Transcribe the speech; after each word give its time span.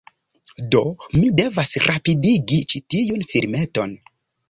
Do 0.75 0.81
mi 1.17 1.29
devas 1.41 1.75
rapidigi 1.85 2.61
ĉi 2.75 2.85
tiun 2.95 3.33
filmeton. 3.37 3.99